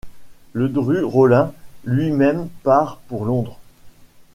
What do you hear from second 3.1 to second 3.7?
Londres.